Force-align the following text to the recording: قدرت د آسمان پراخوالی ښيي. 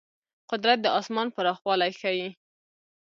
قدرت 0.51 0.77
د 0.81 0.87
آسمان 0.99 1.27
پراخوالی 1.35 1.91
ښيي. 1.99 2.29